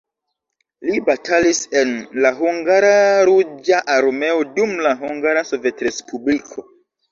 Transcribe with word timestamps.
Li 0.87 1.01
batalis 1.09 1.59
en 1.81 1.91
la 2.27 2.31
hungara 2.39 2.95
Ruĝa 3.31 3.83
Armeo 3.99 4.43
dum 4.57 4.75
la 4.89 4.97
Hungara 5.05 5.47
sovetrespubliko. 5.53 6.69